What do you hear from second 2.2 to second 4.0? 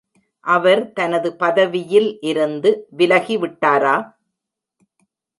இருந்து விலகிவிட்டாரா?